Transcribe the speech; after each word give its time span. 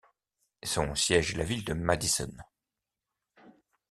Son 0.63 0.95
siège 0.95 1.35
est 1.35 1.37
la 1.37 1.43
ville 1.43 1.63
de 1.63 1.75
Madison. 1.75 2.35